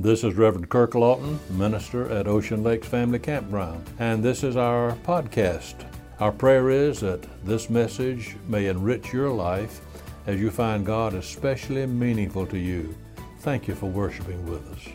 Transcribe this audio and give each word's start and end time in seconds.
This 0.00 0.22
is 0.22 0.34
Reverend 0.34 0.68
Kirk 0.68 0.94
Lawton, 0.94 1.40
minister 1.50 2.08
at 2.08 2.28
Ocean 2.28 2.62
Lakes 2.62 2.86
Family 2.86 3.18
Campground, 3.18 3.84
and 3.98 4.22
this 4.22 4.44
is 4.44 4.56
our 4.56 4.92
podcast. 5.04 5.74
Our 6.20 6.30
prayer 6.30 6.70
is 6.70 7.00
that 7.00 7.26
this 7.44 7.68
message 7.68 8.36
may 8.46 8.68
enrich 8.68 9.12
your 9.12 9.28
life 9.28 9.80
as 10.28 10.38
you 10.38 10.52
find 10.52 10.86
God 10.86 11.14
especially 11.14 11.84
meaningful 11.84 12.46
to 12.46 12.56
you. 12.56 12.96
Thank 13.40 13.66
you 13.66 13.74
for 13.74 13.86
worshiping 13.86 14.48
with 14.48 14.64
us. 14.68 14.86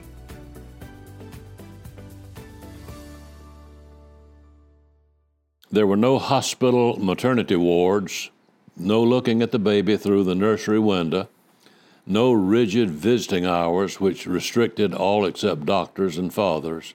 There 5.70 5.86
were 5.86 5.98
no 5.98 6.18
hospital 6.18 6.98
maternity 6.98 7.58
wards, 7.58 8.30
no 8.78 9.04
looking 9.04 9.42
at 9.42 9.52
the 9.52 9.60
baby 9.60 9.98
through 9.98 10.24
the 10.24 10.34
nursery 10.34 10.80
window, 10.80 11.28
no 12.06 12.34
rigid 12.34 12.90
visiting 12.90 13.46
hours 13.46 14.00
which 14.00 14.26
restricted 14.26 14.94
all 14.94 15.26
except 15.26 15.66
doctors 15.66 16.18
and 16.18 16.34
fathers, 16.34 16.94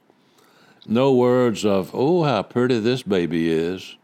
no 0.86 1.12
words 1.12 1.64
of, 1.64 1.90
oh, 1.92 2.24
how 2.24 2.42
pretty 2.42 2.78
this 2.78 3.02
baby 3.02 3.50
is, 3.50 3.96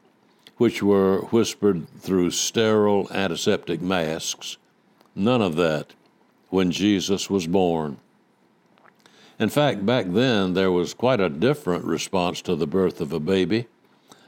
which 0.57 0.83
were 0.83 1.21
whispered 1.31 1.89
through 1.99 2.31
sterile 2.31 3.09
antiseptic 3.13 3.81
masks. 3.81 4.57
None 5.15 5.43
of 5.43 5.57
that 5.57 5.95
when 6.49 6.71
Jesus 6.71 7.29
was 7.29 7.47
born. 7.47 7.99
In 9.39 9.49
fact, 9.49 9.85
back 9.85 10.07
then 10.09 10.55
there 10.55 10.71
was 10.71 10.95
quite 10.95 11.21
a 11.21 11.29
different 11.29 11.85
response 11.85 12.41
to 12.43 12.55
the 12.55 12.67
birth 12.67 13.01
of 13.01 13.13
a 13.13 13.21
baby, 13.21 13.67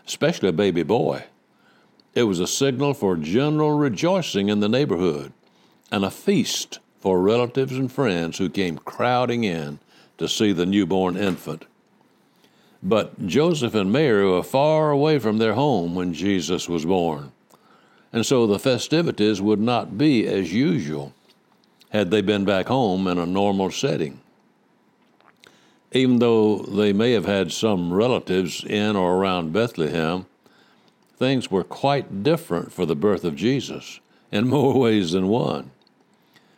especially 0.06 0.48
a 0.48 0.52
baby 0.52 0.82
boy. 0.82 1.24
It 2.14 2.24
was 2.24 2.40
a 2.40 2.46
signal 2.46 2.94
for 2.94 3.16
general 3.16 3.76
rejoicing 3.78 4.48
in 4.48 4.60
the 4.60 4.68
neighborhood 4.68 5.32
and 5.90 6.04
a 6.04 6.10
feast 6.10 6.78
for 7.00 7.20
relatives 7.20 7.72
and 7.72 7.90
friends 7.90 8.38
who 8.38 8.48
came 8.48 8.78
crowding 8.78 9.44
in 9.44 9.78
to 10.18 10.28
see 10.28 10.52
the 10.52 10.66
newborn 10.66 11.16
infant. 11.16 11.64
But 12.82 13.26
Joseph 13.26 13.74
and 13.74 13.92
Mary 13.92 14.26
were 14.26 14.42
far 14.42 14.90
away 14.90 15.18
from 15.18 15.38
their 15.38 15.54
home 15.54 15.94
when 15.94 16.14
Jesus 16.14 16.68
was 16.68 16.84
born, 16.84 17.32
and 18.12 18.24
so 18.24 18.46
the 18.46 18.58
festivities 18.58 19.40
would 19.40 19.60
not 19.60 19.98
be 19.98 20.26
as 20.26 20.52
usual 20.52 21.12
had 21.90 22.10
they 22.10 22.20
been 22.20 22.44
back 22.44 22.66
home 22.66 23.06
in 23.06 23.18
a 23.18 23.26
normal 23.26 23.70
setting. 23.70 24.20
Even 25.92 26.18
though 26.18 26.58
they 26.58 26.92
may 26.92 27.12
have 27.12 27.24
had 27.24 27.52
some 27.52 27.92
relatives 27.92 28.64
in 28.64 28.96
or 28.96 29.14
around 29.16 29.52
Bethlehem, 29.52 30.26
things 31.16 31.50
were 31.50 31.64
quite 31.64 32.22
different 32.22 32.72
for 32.72 32.84
the 32.84 32.96
birth 32.96 33.24
of 33.24 33.36
Jesus 33.36 34.00
in 34.30 34.48
more 34.48 34.78
ways 34.78 35.12
than 35.12 35.28
one. 35.28 35.70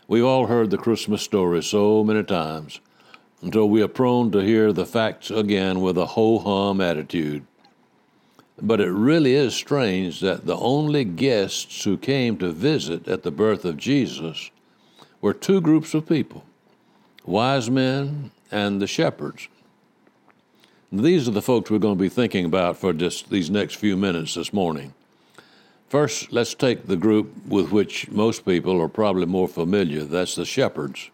We've 0.09 0.25
all 0.25 0.47
heard 0.47 0.71
the 0.71 0.79
Christmas 0.79 1.21
story 1.21 1.63
so 1.63 2.03
many 2.03 2.23
times 2.23 2.81
until 3.43 3.69
we 3.69 3.83
are 3.83 3.89
prone 3.89 4.31
to 4.33 4.39
hear 4.39 4.73
the 4.73 4.87
facts 4.87 5.31
again 5.31 5.83
with 5.83 5.99
a 5.99 6.07
ho 6.07 6.39
hum 6.39 6.81
attitude. 6.81 7.45
But 8.61 8.81
it 8.81 8.91
really 8.91 9.35
is 9.35 9.55
strange 9.55 10.21
that 10.21 10.47
the 10.47 10.57
only 10.57 11.05
guests 11.05 11.85
who 11.85 11.99
came 11.99 12.39
to 12.39 12.51
visit 12.51 13.07
at 13.07 13.23
the 13.23 13.31
birth 13.31 13.67
of 13.67 13.77
Jesus 13.77 14.51
were 15.21 15.35
two 15.35 15.61
groups 15.61 15.93
of 15.93 16.09
people 16.09 16.43
wise 17.27 17.69
men 17.69 18.31
and 18.51 18.81
the 18.81 18.87
shepherds. 18.87 19.49
These 20.91 21.29
are 21.29 21.33
the 21.33 21.43
folks 21.43 21.71
we're 21.71 21.79
going 21.81 21.99
to 21.99 22.03
be 22.03 22.09
thinking 22.09 22.47
about 22.47 22.79
for 22.79 22.95
just 22.95 23.29
these 23.29 23.51
next 23.51 23.75
few 23.75 23.95
minutes 23.95 24.37
this 24.37 24.55
morning. 24.55 24.95
First, 25.89 26.33
let's 26.33 26.55
take 26.55 26.87
the 26.87 26.97
group 26.97 27.47
with 27.47 27.73
which 27.73 28.11
most 28.11 28.45
people 28.45 28.81
are 28.81 28.89
probably 28.89 29.25
more 29.25 29.49
familiar 29.49 30.05
that's 30.05 30.35
the 30.35 30.45
shepherds. 30.45 31.11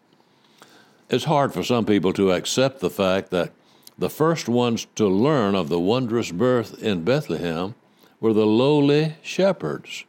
It's 1.08 1.25
hard 1.25 1.55
for 1.55 1.62
some 1.62 1.86
people 1.86 2.12
to 2.14 2.33
accept 2.33 2.81
the 2.81 2.91
fact 2.91 3.31
that 3.31 3.53
the 3.97 4.11
first 4.11 4.48
ones 4.48 4.89
to 4.97 5.06
learn 5.06 5.55
of 5.55 5.69
the 5.69 5.78
wondrous 5.78 6.33
birth 6.33 6.83
in 6.83 7.05
Bethlehem 7.05 7.77
were 8.20 8.33
the 8.33 8.47
lowly 8.47 9.14
shepherds. 9.22 10.04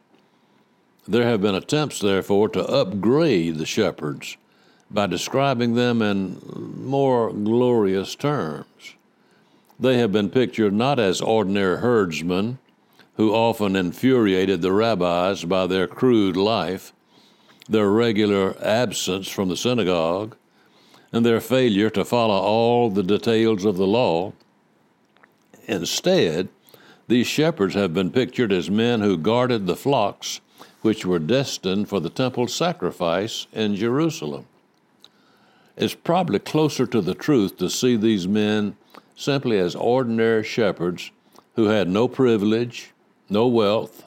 There 1.06 1.28
have 1.28 1.40
been 1.40 1.54
attempts, 1.54 2.00
therefore, 2.00 2.48
to 2.48 2.66
upgrade 2.66 3.58
the 3.58 3.66
shepherds 3.66 4.36
by 4.90 5.06
describing 5.06 5.74
them 5.74 6.02
in 6.02 6.40
more 6.82 7.32
glorious 7.32 8.16
terms. 8.16 8.94
They 9.78 9.98
have 9.98 10.10
been 10.10 10.30
pictured 10.30 10.72
not 10.72 10.98
as 10.98 11.20
ordinary 11.20 11.78
herdsmen 11.78 12.58
who 13.16 13.32
often 13.32 13.76
infuriated 13.76 14.62
the 14.62 14.72
rabbis 14.72 15.44
by 15.44 15.66
their 15.66 15.86
crude 15.86 16.36
life, 16.36 16.92
their 17.68 17.90
regular 17.90 18.56
absence 18.62 19.28
from 19.28 19.48
the 19.48 19.56
synagogue, 19.56 20.36
and 21.12 21.24
their 21.24 21.40
failure 21.40 21.90
to 21.90 22.04
follow 22.04 22.38
all 22.38 22.90
the 22.90 23.02
details 23.02 23.64
of 23.64 23.76
the 23.76 23.86
law. 23.86 24.32
Instead, 25.66 26.48
these 27.08 27.26
shepherds 27.26 27.74
have 27.74 27.94
been 27.94 28.10
pictured 28.10 28.52
as 28.52 28.70
men 28.70 29.00
who 29.00 29.16
guarded 29.16 29.66
the 29.66 29.76
flocks 29.76 30.40
which 30.82 31.06
were 31.06 31.18
destined 31.18 31.88
for 31.88 32.00
the 32.00 32.10
temple 32.10 32.46
sacrifice 32.46 33.46
in 33.52 33.74
Jerusalem. 33.74 34.46
It's 35.76 35.94
probably 35.94 36.38
closer 36.38 36.86
to 36.86 37.00
the 37.00 37.14
truth 37.14 37.58
to 37.58 37.68
see 37.68 37.96
these 37.96 38.28
men 38.28 38.76
simply 39.14 39.58
as 39.58 39.74
ordinary 39.74 40.44
shepherds 40.44 41.10
who 41.54 41.66
had 41.66 41.88
no 41.88 42.08
privilege, 42.08 42.92
no 43.28 43.46
wealth, 43.46 44.04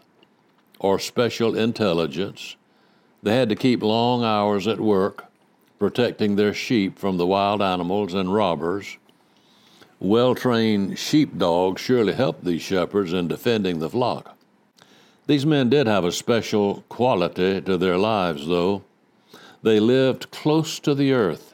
or 0.80 1.00
special 1.00 1.56
intelligence. 1.56 2.56
They 3.22 3.36
had 3.36 3.50
to 3.50 3.56
keep 3.56 3.84
long 3.84 4.24
hours 4.24 4.68
at 4.68 4.80
work, 4.80 5.26
protecting 5.78 6.36
their 6.36 6.54
sheep 6.54 6.98
from 6.98 7.18
the 7.18 7.28
wild 7.28 7.62
animals 7.62 8.14
and 8.14 8.34
robbers. 8.34 8.98
Well 10.00 10.36
trained 10.36 10.98
sheepdogs 10.98 11.82
surely 11.82 12.14
helped 12.14 12.46
these 12.46 12.62
shepherds 12.62 13.12
in 13.12 13.28
defending 13.28 13.80
the 13.80 13.90
flock. 13.90 14.38
These 15.28 15.46
men 15.46 15.70
did 15.70 15.88
have 15.88 16.06
a 16.06 16.12
special 16.12 16.84
quality 16.90 17.62
to 17.62 17.78
their 17.78 17.98
lives, 17.98 18.48
though. 18.48 18.84
They 19.62 19.80
lived 19.80 20.32
close 20.32 20.80
to 20.80 20.96
the 20.96 21.12
earth. 21.12 21.54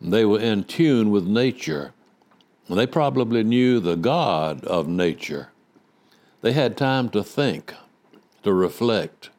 They 0.00 0.26
were 0.26 0.40
in 0.40 0.64
tune 0.64 1.10
with 1.10 1.26
nature. 1.26 1.92
They 2.68 2.86
probably 2.86 3.42
knew 3.42 3.80
the 3.80 3.96
God 3.96 4.64
of 4.64 4.86
nature. 4.86 5.48
They 6.44 6.52
had 6.52 6.76
time 6.76 7.08
to 7.08 7.24
think, 7.24 7.72
to 8.42 8.52
reflect, 8.52 9.30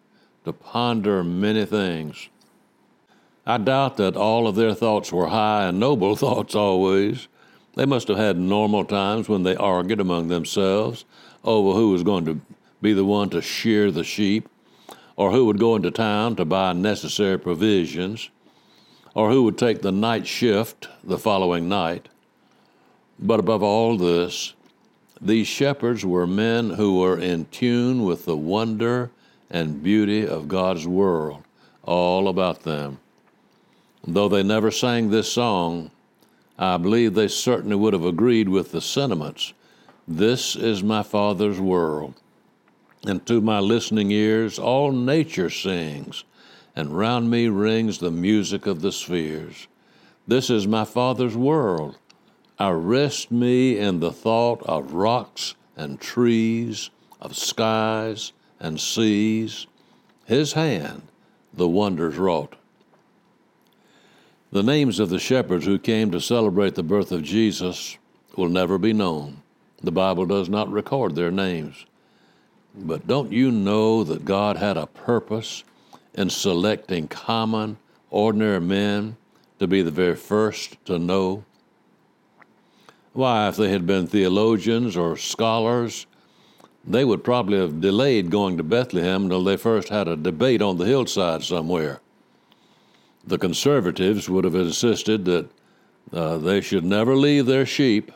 to 0.44 0.52
ponder 0.52 1.24
many 1.24 1.64
things. 1.64 2.30
I 3.46 3.60
doubt 3.60 3.98
that 3.98 4.18
all 4.18 4.48
of 4.48 4.56
their 4.56 4.74
thoughts 4.74 5.14
were 5.14 5.28
high 5.28 5.66
and 5.66 5.80
noble 5.80 6.16
thoughts 6.16 6.56
always. 6.56 7.28
They 7.76 7.86
must 7.86 8.08
have 8.08 8.18
had 8.18 8.40
normal 8.40 8.86
times 8.86 9.30
when 9.30 9.44
they 9.44 9.56
argued 9.56 10.00
among 10.00 10.30
themselves 10.30 11.06
over 11.44 11.78
who 11.78 11.92
was 11.92 12.02
going 12.02 12.26
to 12.26 12.42
be 12.82 12.92
the 12.92 13.06
one 13.06 13.30
to 13.30 13.42
shear 13.44 13.92
the 13.92 14.04
sheep, 14.04 14.50
or 15.16 15.30
who 15.30 15.46
would 15.46 15.60
go 15.60 15.76
into 15.76 15.92
town 15.92 16.36
to 16.38 16.44
buy 16.44 16.74
necessary 16.74 17.38
provisions, 17.38 18.32
or 19.14 19.30
who 19.30 19.44
would 19.44 19.60
take 19.60 19.84
the 19.84 19.92
night 19.92 20.26
shift 20.26 20.88
the 21.04 21.20
following 21.20 21.70
night. 21.70 22.10
But 23.20 23.40
above 23.40 23.62
all 23.62 23.96
this, 23.96 24.55
these 25.26 25.48
shepherds 25.48 26.06
were 26.06 26.28
men 26.28 26.70
who 26.70 27.00
were 27.00 27.20
in 27.20 27.46
tune 27.46 28.04
with 28.04 28.26
the 28.26 28.38
wonder 28.38 29.10
and 29.50 29.82
beauty 29.82 30.26
of 30.26 30.48
God's 30.48 30.88
world, 30.88 31.44
all 31.84 32.28
about 32.28 32.62
them. 32.62 33.00
Though 34.06 34.30
they 34.30 34.44
never 34.44 34.70
sang 34.70 35.10
this 35.10 35.32
song, 35.32 35.90
I 36.60 36.78
believe 36.78 37.14
they 37.14 37.28
certainly 37.28 37.76
would 37.76 37.94
have 37.94 38.06
agreed 38.06 38.50
with 38.50 38.72
the 38.72 38.82
sentiments. 38.82 39.54
This 40.08 40.56
is 40.56 40.84
my 40.84 41.02
Father's 41.02 41.60
world. 41.60 42.14
And 43.08 43.26
to 43.26 43.42
my 43.42 43.60
listening 43.60 44.12
ears, 44.12 44.60
all 44.60 44.92
nature 44.92 45.50
sings, 45.50 46.24
and 46.76 46.96
round 46.96 47.30
me 47.30 47.48
rings 47.48 47.98
the 47.98 48.12
music 48.12 48.68
of 48.68 48.82
the 48.82 48.92
spheres. 48.92 49.68
This 50.28 50.50
is 50.50 50.68
my 50.68 50.86
Father's 50.86 51.36
world. 51.36 51.98
Arrest 52.60 53.32
me 53.32 53.78
in 53.78 54.00
the 54.00 54.12
thought 54.12 54.62
of 54.64 54.94
rocks 54.94 55.56
and 55.76 56.00
trees, 56.00 56.90
of 57.20 57.36
skies 57.36 58.32
and 58.60 58.80
seas. 58.80 59.68
His 60.26 60.54
hand 60.54 61.04
the 61.54 61.68
wonders 61.68 62.18
wrought. 62.18 62.56
The 64.52 64.64
names 64.64 65.00
of 65.00 65.10
the 65.10 65.20
shepherds 65.20 65.66
who 65.66 65.80
came 65.80 66.12
to 66.12 66.22
celebrate 66.22 66.76
the 66.76 66.84
birth 66.84 67.12
of 67.12 67.24
Jesus 67.24 67.98
will 68.36 68.50
never 68.50 68.78
be 68.78 68.94
known. 68.94 69.42
The 69.82 69.92
Bible 69.92 70.26
does 70.26 70.50
not 70.50 70.72
record 70.72 71.16
their 71.16 71.32
names. 71.32 71.86
But 72.74 73.08
don't 73.08 73.32
you 73.32 73.52
know 73.52 74.04
that 74.04 74.26
God 74.26 74.58
had 74.58 74.78
a 74.78 74.88
purpose 74.88 75.64
in 76.14 76.30
selecting 76.30 77.08
common, 77.08 77.78
ordinary 78.10 78.62
men 78.62 79.18
to 79.60 79.68
be 79.68 79.82
the 79.82 79.92
very 79.92 80.16
first 80.16 80.84
to 80.86 81.00
know 81.00 81.44
why, 83.16 83.48
if 83.48 83.56
they 83.56 83.70
had 83.70 83.88
been 83.88 84.06
theologians 84.06 84.96
or 84.96 85.18
scholars, 85.18 86.06
they 86.86 87.04
would 87.04 87.24
probably 87.24 87.58
have 87.58 87.82
delayed 87.82 88.30
going 88.30 88.58
to 88.58 88.64
Bethlehem 88.64 89.24
until 89.24 89.44
they 89.44 89.58
first 89.58 89.90
had 89.90 90.08
a 90.08 90.16
debate 90.16 90.62
on 90.62 90.78
the 90.78 90.86
hillside 90.86 91.42
somewhere. 91.42 92.00
The 93.26 93.40
conservatives 93.40 94.30
would 94.30 94.44
have 94.46 94.56
insisted 94.56 95.26
that 95.26 95.50
Uh, 96.14 96.38
they 96.38 96.62
should 96.62 96.86
never 96.86 97.16
leave 97.16 97.48
their 97.48 97.66
sheep, 97.66 98.12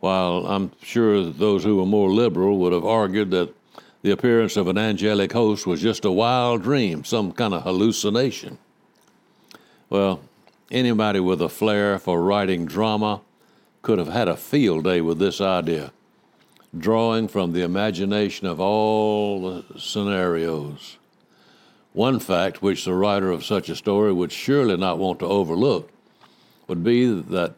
while 0.00 0.46
I'm 0.46 0.70
sure 0.80 1.22
those 1.22 1.62
who 1.62 1.76
were 1.76 1.86
more 1.86 2.10
liberal 2.10 2.56
would 2.56 2.72
have 2.72 2.86
argued 2.86 3.30
that 3.30 3.52
the 4.00 4.10
appearance 4.10 4.56
of 4.56 4.68
an 4.68 4.78
angelic 4.78 5.32
host 5.32 5.66
was 5.66 5.82
just 5.82 6.06
a 6.06 6.10
wild 6.10 6.62
dream, 6.62 7.04
some 7.04 7.32
kind 7.32 7.52
of 7.52 7.62
hallucination. 7.62 8.56
Well, 9.90 10.18
anybody 10.70 11.20
with 11.20 11.42
a 11.42 11.48
flair 11.50 11.98
for 11.98 12.22
writing 12.22 12.64
drama 12.64 13.20
could 13.84 13.98
have 13.98 14.08
had 14.08 14.28
a 14.28 14.36
field 14.36 14.84
day 14.84 15.00
with 15.02 15.18
this 15.18 15.42
idea, 15.42 15.92
drawing 16.76 17.28
from 17.28 17.52
the 17.52 17.62
imagination 17.62 18.46
of 18.46 18.58
all 18.58 19.42
the 19.42 19.78
scenarios. 19.78 20.96
One 21.92 22.18
fact 22.18 22.62
which 22.62 22.86
the 22.86 22.94
writer 22.94 23.30
of 23.30 23.44
such 23.44 23.68
a 23.68 23.76
story 23.76 24.12
would 24.12 24.32
surely 24.32 24.78
not 24.78 24.98
want 24.98 25.18
to 25.20 25.26
overlook 25.26 25.90
would 26.66 26.82
be 26.82 27.12
that 27.12 27.54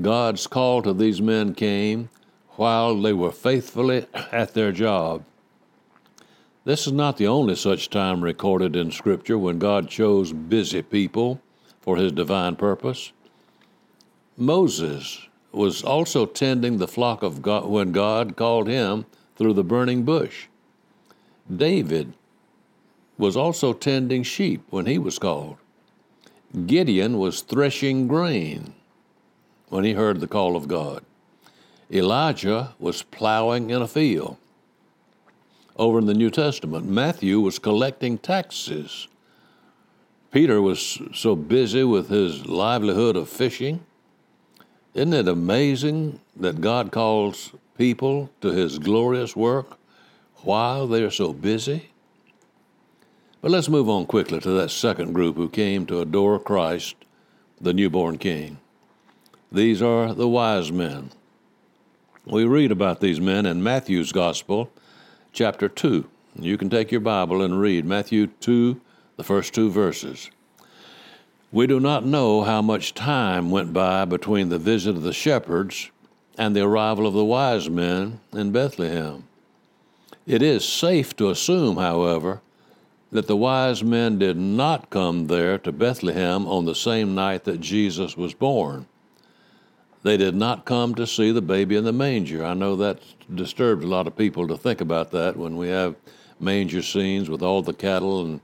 God's 0.00 0.46
call 0.46 0.82
to 0.82 0.92
these 0.92 1.22
men 1.22 1.54
came 1.54 2.10
while 2.50 2.94
they 3.00 3.14
were 3.14 3.32
faithfully 3.32 4.06
at 4.30 4.52
their 4.52 4.72
job. 4.72 5.24
This 6.64 6.86
is 6.86 6.92
not 6.92 7.16
the 7.16 7.26
only 7.26 7.56
such 7.56 7.88
time 7.88 8.22
recorded 8.22 8.76
in 8.76 8.92
Scripture 8.92 9.38
when 9.38 9.58
God 9.58 9.88
chose 9.88 10.30
busy 10.34 10.82
people 10.82 11.40
for 11.80 11.96
his 11.96 12.12
divine 12.12 12.56
purpose. 12.56 13.12
Moses 14.36 15.26
was 15.52 15.82
also 15.82 16.26
tending 16.26 16.78
the 16.78 16.88
flock 16.88 17.22
of 17.22 17.42
God 17.42 17.66
when 17.66 17.92
God 17.92 18.36
called 18.36 18.68
him 18.68 19.06
through 19.36 19.54
the 19.54 19.64
burning 19.64 20.04
bush. 20.04 20.46
David 21.54 22.12
was 23.18 23.36
also 23.36 23.72
tending 23.72 24.22
sheep 24.22 24.62
when 24.70 24.86
he 24.86 24.98
was 24.98 25.18
called. 25.18 25.56
Gideon 26.66 27.18
was 27.18 27.42
threshing 27.42 28.08
grain 28.08 28.72
when 29.68 29.84
he 29.84 29.92
heard 29.92 30.20
the 30.20 30.26
call 30.26 30.56
of 30.56 30.68
God. 30.68 31.04
Elijah 31.92 32.74
was 32.78 33.02
plowing 33.02 33.70
in 33.70 33.82
a 33.82 33.88
field 33.88 34.36
over 35.76 35.98
in 35.98 36.06
the 36.06 36.14
New 36.14 36.30
Testament. 36.30 36.86
Matthew 36.86 37.40
was 37.40 37.58
collecting 37.58 38.18
taxes. 38.18 39.08
Peter 40.30 40.62
was 40.62 41.00
so 41.12 41.34
busy 41.34 41.82
with 41.82 42.08
his 42.08 42.46
livelihood 42.46 43.16
of 43.16 43.28
fishing. 43.28 43.84
Isn't 44.92 45.12
it 45.12 45.28
amazing 45.28 46.20
that 46.36 46.60
God 46.60 46.90
calls 46.90 47.52
people 47.78 48.28
to 48.40 48.48
his 48.48 48.80
glorious 48.80 49.36
work 49.36 49.78
while 50.38 50.88
they're 50.88 51.12
so 51.12 51.32
busy? 51.32 51.90
But 53.40 53.52
let's 53.52 53.68
move 53.68 53.88
on 53.88 54.06
quickly 54.06 54.40
to 54.40 54.50
that 54.50 54.70
second 54.72 55.12
group 55.12 55.36
who 55.36 55.48
came 55.48 55.86
to 55.86 56.00
adore 56.00 56.40
Christ, 56.40 56.96
the 57.60 57.72
newborn 57.72 58.18
King. 58.18 58.58
These 59.52 59.80
are 59.80 60.12
the 60.12 60.28
wise 60.28 60.72
men. 60.72 61.10
We 62.26 62.44
read 62.44 62.72
about 62.72 63.00
these 63.00 63.20
men 63.20 63.46
in 63.46 63.62
Matthew's 63.62 64.10
Gospel 64.10 64.72
chapter 65.32 65.68
2. 65.68 66.08
You 66.38 66.58
can 66.58 66.68
take 66.68 66.90
your 66.90 67.00
Bible 67.00 67.42
and 67.42 67.60
read 67.60 67.84
Matthew 67.84 68.26
2, 68.26 68.80
the 69.16 69.24
first 69.24 69.54
two 69.54 69.70
verses. 69.70 70.30
We 71.52 71.66
do 71.66 71.80
not 71.80 72.06
know 72.06 72.42
how 72.42 72.62
much 72.62 72.94
time 72.94 73.50
went 73.50 73.72
by 73.72 74.04
between 74.04 74.50
the 74.50 74.58
visit 74.58 74.96
of 74.96 75.02
the 75.02 75.12
shepherds 75.12 75.90
and 76.38 76.54
the 76.54 76.62
arrival 76.62 77.06
of 77.06 77.14
the 77.14 77.24
wise 77.24 77.68
men 77.68 78.20
in 78.32 78.52
Bethlehem. 78.52 79.24
It 80.26 80.42
is 80.42 80.64
safe 80.64 81.16
to 81.16 81.28
assume, 81.30 81.76
however, 81.76 82.40
that 83.10 83.26
the 83.26 83.36
wise 83.36 83.82
men 83.82 84.18
did 84.18 84.36
not 84.36 84.90
come 84.90 85.26
there 85.26 85.58
to 85.58 85.72
Bethlehem 85.72 86.46
on 86.46 86.66
the 86.66 86.74
same 86.74 87.16
night 87.16 87.42
that 87.44 87.60
Jesus 87.60 88.16
was 88.16 88.32
born. 88.32 88.86
They 90.04 90.16
did 90.16 90.36
not 90.36 90.64
come 90.64 90.94
to 90.94 91.06
see 91.06 91.32
the 91.32 91.42
baby 91.42 91.74
in 91.74 91.84
the 91.84 91.92
manger. 91.92 92.44
I 92.44 92.54
know 92.54 92.76
that 92.76 93.00
disturbed 93.34 93.82
a 93.82 93.88
lot 93.88 94.06
of 94.06 94.16
people 94.16 94.46
to 94.46 94.56
think 94.56 94.80
about 94.80 95.10
that 95.10 95.36
when 95.36 95.56
we 95.56 95.68
have 95.68 95.96
manger 96.38 96.80
scenes 96.80 97.28
with 97.28 97.42
all 97.42 97.60
the 97.60 97.74
cattle 97.74 98.24
and 98.24 98.40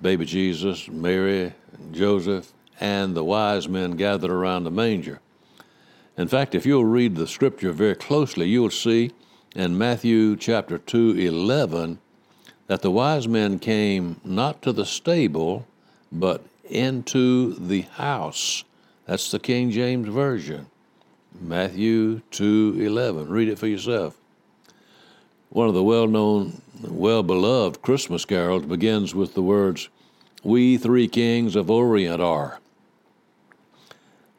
baby 0.00 0.24
Jesus, 0.24 0.88
Mary, 0.88 1.52
Joseph, 1.92 2.52
and 2.80 3.14
the 3.16 3.24
wise 3.24 3.68
men 3.68 3.92
gathered 3.92 4.30
around 4.30 4.64
the 4.64 4.70
manger. 4.70 5.20
In 6.16 6.28
fact, 6.28 6.54
if 6.54 6.64
you'll 6.64 6.84
read 6.84 7.16
the 7.16 7.26
scripture 7.26 7.72
very 7.72 7.94
closely, 7.94 8.48
you'll 8.48 8.70
see 8.70 9.12
in 9.54 9.76
Matthew 9.76 10.36
chapter 10.36 10.78
2 10.78 11.18
11 11.18 11.98
that 12.66 12.82
the 12.82 12.90
wise 12.90 13.28
men 13.28 13.58
came 13.58 14.20
not 14.24 14.62
to 14.62 14.72
the 14.72 14.86
stable, 14.86 15.66
but 16.10 16.44
into 16.68 17.54
the 17.54 17.82
house. 17.82 18.64
That's 19.06 19.30
the 19.30 19.38
King 19.38 19.70
James 19.70 20.08
Version. 20.08 20.66
Matthew 21.40 22.22
2:11. 22.30 23.28
Read 23.28 23.48
it 23.48 23.58
for 23.58 23.66
yourself. 23.66 24.18
One 25.56 25.68
of 25.68 25.74
the 25.74 25.82
well-known, 25.82 26.60
well-beloved 26.86 27.80
Christmas 27.80 28.26
carols 28.26 28.66
begins 28.66 29.14
with 29.14 29.32
the 29.32 29.40
words, 29.40 29.88
"We 30.44 30.76
three 30.76 31.08
kings 31.08 31.56
of 31.56 31.70
Orient 31.70 32.20
are." 32.20 32.60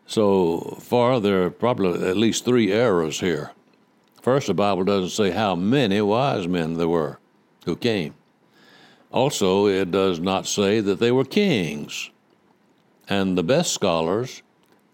So 0.06 0.78
far, 0.80 1.20
there 1.20 1.46
are 1.46 1.50
probably 1.50 2.08
at 2.08 2.18
least 2.18 2.46
three 2.46 2.72
errors 2.72 3.22
here. 3.22 3.50
First, 4.22 4.46
the 4.46 4.54
Bible 4.54 4.84
doesn't 4.84 5.10
say 5.10 5.32
how 5.32 5.56
many 5.56 6.00
wise 6.02 6.48
men 6.48 6.76
there 6.76 6.88
were 6.88 7.18
who 7.66 7.76
came. 7.76 8.14
Also, 9.12 9.66
it 9.66 9.90
does 9.90 10.20
not 10.20 10.46
say 10.46 10.82
that 10.82 11.00
they 11.00 11.12
were 11.12 11.26
kings. 11.26 12.12
And 13.10 13.36
the 13.36 13.42
best 13.42 13.74
scholars 13.74 14.44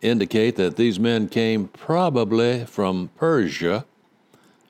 indicate 0.02 0.56
that 0.56 0.78
these 0.78 1.02
men 1.02 1.28
came 1.28 1.68
probably 1.68 2.64
from 2.64 3.10
Persia, 3.18 3.84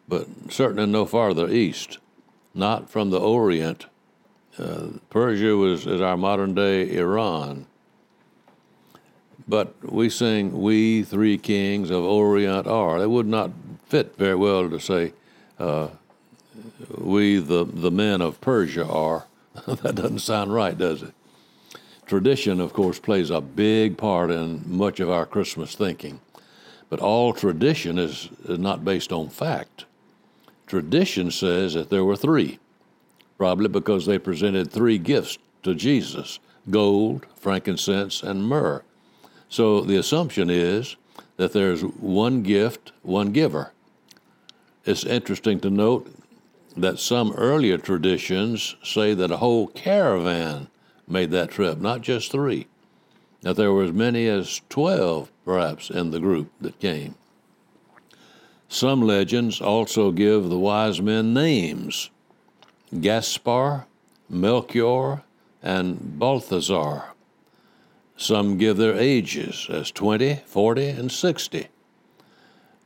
but 0.08 0.28
certainly 0.50 0.86
no 0.86 1.06
farther 1.06 1.50
east, 1.50 2.00
not 2.54 2.90
from 2.90 3.10
the 3.10 3.20
Orient. 3.20 3.86
Uh, 4.58 4.88
Persia 5.10 5.56
was 5.56 5.88
is 5.88 6.02
our 6.02 6.18
modern 6.18 6.54
day 6.54 6.96
Iran. 6.96 7.66
But 9.48 9.76
we 9.92 10.10
sing, 10.10 10.62
We 10.62 11.04
three 11.04 11.38
kings 11.38 11.90
of 11.90 12.04
Orient 12.04 12.68
are. 12.68 13.02
It 13.02 13.10
would 13.10 13.28
not 13.28 13.52
fit 13.86 14.16
very 14.18 14.36
well 14.36 14.70
to 14.70 14.80
say, 14.80 15.14
uh, 15.60 15.90
We 16.98 17.40
the, 17.40 17.66
the 17.66 17.92
men 17.92 18.22
of 18.22 18.40
Persia 18.42 18.88
are. 18.88 19.26
that 19.68 19.96
doesn't 19.96 20.20
sound 20.20 20.54
right, 20.54 20.78
does 20.78 21.04
it? 21.04 21.14
Tradition, 22.06 22.60
of 22.60 22.74
course, 22.74 23.00
plays 23.00 23.30
a 23.30 23.42
big 23.42 23.98
part 23.98 24.30
in 24.30 24.64
much 24.66 25.00
of 25.00 25.10
our 25.10 25.26
Christmas 25.26 25.76
thinking. 25.76 26.20
But 26.90 27.00
all 27.00 27.34
tradition 27.34 27.98
is, 27.98 28.30
is 28.46 28.60
not 28.60 28.86
based 28.86 29.12
on 29.12 29.30
fact. 29.30 29.86
Tradition 30.74 31.30
says 31.30 31.76
that 31.76 31.92
there 31.92 32.04
were 32.04 32.16
three, 32.16 32.58
probably 33.38 33.68
because 33.68 34.08
they 34.08 34.18
presented 34.18 34.72
three 34.72 34.98
gifts 34.98 35.38
to 35.62 35.76
Jesus 35.76 36.40
gold, 36.72 37.28
frankincense, 37.36 38.24
and 38.24 38.44
myrrh. 38.44 38.82
So 39.50 39.82
the 39.82 39.98
assumption 39.98 40.50
is 40.50 40.96
that 41.38 41.54
there's 41.54 41.84
one 41.84 42.42
gift, 42.42 42.92
one 43.04 43.34
giver. 43.34 43.72
It's 44.84 45.06
interesting 45.06 45.60
to 45.60 45.70
note 45.70 46.12
that 46.76 46.98
some 46.98 47.34
earlier 47.34 47.78
traditions 47.78 48.76
say 48.84 49.14
that 49.14 49.30
a 49.30 49.38
whole 49.38 49.68
caravan 49.68 50.70
made 51.08 51.30
that 51.30 51.52
trip, 51.52 51.78
not 51.78 52.02
just 52.02 52.32
three. 52.32 52.66
That 53.42 53.58
there 53.58 53.72
were 53.72 53.84
as 53.84 53.92
many 53.92 54.26
as 54.26 54.60
12, 54.70 55.32
perhaps, 55.46 55.92
in 55.92 56.10
the 56.10 56.20
group 56.20 56.52
that 56.62 56.80
came. 56.80 57.14
Some 58.74 59.04
legends 59.04 59.62
also 59.62 60.10
give 60.10 60.50
the 60.50 60.58
wise 60.58 61.00
men 61.00 61.32
names 61.32 62.10
Gaspar, 63.00 63.86
Melchior, 64.28 65.22
and 65.62 66.18
Balthazar. 66.18 67.04
Some 68.18 68.58
give 68.58 68.78
their 68.78 68.96
ages 68.96 69.68
as 69.70 69.92
20, 69.92 70.42
40, 70.48 70.88
and 70.88 71.12
60. 71.12 71.68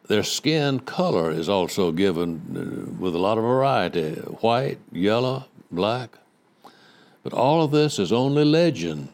Their 0.10 0.24
skin 0.24 0.82
color 0.82 1.32
is 1.32 1.48
also 1.48 1.94
given 1.94 2.41
uh, 2.51 3.01
with 3.01 3.15
a 3.15 3.20
lot 3.20 3.38
of 3.38 3.46
variety 3.46 4.15
white, 4.41 4.79
yellow, 4.91 5.46
black, 5.72 6.17
but 7.24 7.32
all 7.32 7.63
of 7.63 7.72
this 7.72 7.98
is 7.98 8.12
only 8.12 8.44
legend. 8.44 9.08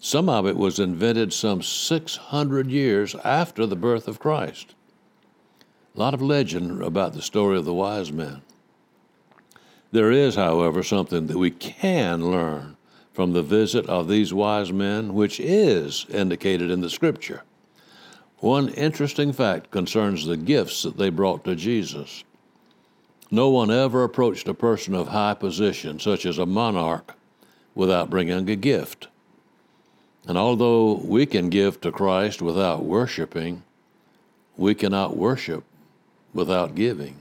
Some 0.00 0.30
of 0.30 0.46
it 0.46 0.56
was 0.56 0.78
invented 0.78 1.34
some 1.34 1.60
600 1.60 2.70
years 2.70 3.14
after 3.16 3.66
the 3.66 3.76
birth 3.76 4.08
of 4.08 4.18
Christ. 4.18 4.74
A 5.98 6.06
lot 6.06 6.14
of 6.14 6.22
legend 6.22 6.80
about 6.80 7.14
the 7.14 7.20
story 7.20 7.58
of 7.58 7.64
the 7.64 7.74
wise 7.74 8.12
men. 8.12 8.42
There 9.90 10.12
is, 10.12 10.36
however, 10.36 10.84
something 10.84 11.26
that 11.26 11.38
we 11.38 11.50
can 11.50 12.30
learn 12.30 12.76
from 13.12 13.32
the 13.32 13.42
visit 13.42 13.84
of 13.86 14.06
these 14.06 14.32
wise 14.32 14.72
men, 14.72 15.12
which 15.12 15.40
is 15.40 16.06
indicated 16.08 16.70
in 16.70 16.82
the 16.82 16.88
scripture. 16.88 17.42
One 18.36 18.68
interesting 18.68 19.32
fact 19.32 19.72
concerns 19.72 20.24
the 20.24 20.36
gifts 20.36 20.84
that 20.84 20.98
they 20.98 21.10
brought 21.10 21.42
to 21.46 21.56
Jesus. 21.56 22.22
No 23.28 23.48
one 23.48 23.72
ever 23.72 24.04
approached 24.04 24.46
a 24.46 24.54
person 24.54 24.94
of 24.94 25.08
high 25.08 25.34
position, 25.34 25.98
such 25.98 26.24
as 26.26 26.38
a 26.38 26.46
monarch, 26.46 27.16
without 27.74 28.08
bringing 28.08 28.48
a 28.48 28.54
gift. 28.54 29.08
And 30.28 30.38
although 30.38 30.92
we 30.92 31.26
can 31.26 31.48
give 31.48 31.80
to 31.80 31.90
Christ 31.90 32.40
without 32.40 32.84
worshiping, 32.84 33.64
we 34.56 34.76
cannot 34.76 35.16
worship 35.16 35.64
without 36.34 36.74
giving. 36.74 37.16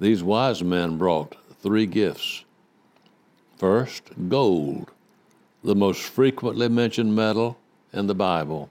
These 0.00 0.22
wise 0.22 0.62
men 0.62 0.98
brought 0.98 1.36
three 1.62 1.86
gifts. 1.86 2.44
First, 3.56 4.10
gold, 4.28 4.90
the 5.62 5.74
most 5.74 6.02
frequently 6.02 6.68
mentioned 6.68 7.14
metal 7.14 7.56
in 7.92 8.06
the 8.06 8.14
Bible. 8.14 8.70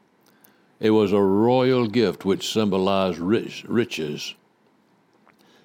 It 0.79 0.91
was 0.91 1.11
a 1.11 1.21
royal 1.21 1.87
gift 1.87 2.25
which 2.25 2.51
symbolized 2.51 3.19
rich, 3.19 3.63
riches. 3.67 4.35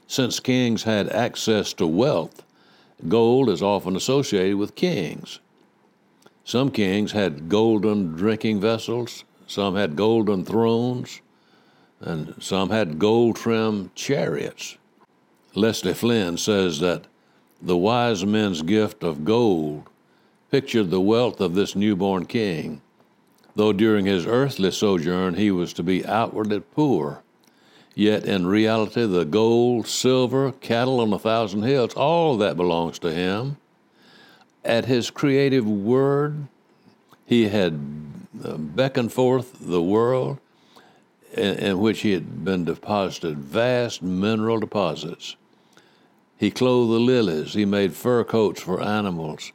Since 0.06 0.40
kings 0.40 0.84
had 0.84 1.08
access 1.10 1.72
to 1.74 1.86
wealth, 1.86 2.44
gold 3.08 3.50
is 3.50 3.62
often 3.62 3.96
associated 3.96 4.56
with 4.56 4.74
kings. 4.74 5.40
Some 6.44 6.70
kings 6.70 7.12
had 7.12 7.48
golden 7.48 8.12
drinking 8.12 8.60
vessels, 8.60 9.24
some 9.46 9.74
had 9.74 9.96
golden 9.96 10.44
thrones, 10.44 11.20
and 12.00 12.34
some 12.40 12.70
had 12.70 12.98
gold 12.98 13.36
trimmed 13.36 13.94
chariots. 13.94 14.76
Leslie 15.54 15.94
Flynn 15.94 16.36
says 16.36 16.80
that 16.80 17.06
the 17.60 17.76
wise 17.76 18.24
men's 18.24 18.62
gift 18.62 19.02
of 19.02 19.24
gold 19.24 19.88
pictured 20.50 20.90
the 20.90 21.00
wealth 21.00 21.40
of 21.40 21.54
this 21.54 21.74
newborn 21.74 22.26
king, 22.26 22.80
though 23.56 23.72
during 23.72 24.06
his 24.06 24.26
earthly 24.26 24.70
sojourn 24.70 25.34
he 25.34 25.50
was 25.50 25.72
to 25.72 25.82
be 25.82 26.06
outwardly 26.06 26.60
poor. 26.60 27.22
Yet 27.94 28.24
in 28.24 28.46
reality, 28.46 29.04
the 29.06 29.24
gold, 29.24 29.88
silver, 29.88 30.52
cattle 30.52 31.00
on 31.00 31.12
a 31.12 31.18
thousand 31.18 31.64
hills, 31.64 31.94
all 31.94 32.36
that 32.36 32.56
belongs 32.56 33.00
to 33.00 33.12
him 33.12 33.56
at 34.64 34.84
his 34.84 35.10
creative 35.10 35.66
word, 35.66 36.46
he 37.26 37.48
had 37.48 37.80
uh, 38.44 38.56
beckoned 38.56 39.12
forth 39.12 39.56
the 39.60 39.82
world 39.82 40.38
in, 41.38 41.58
in, 41.58 41.78
which 41.78 42.00
he 42.00 42.12
had 42.12 42.44
been 42.44 42.64
deposited 42.64 43.38
vast 43.38 44.02
mineral 44.02 44.58
deposits. 44.58 45.36
He 46.36 46.50
clothed 46.50 46.92
the 46.92 47.00
lilies, 47.00 47.54
he 47.54 47.64
made 47.64 47.94
fur 47.94 48.24
coats 48.24 48.60
for 48.60 48.82
animals. 48.82 49.52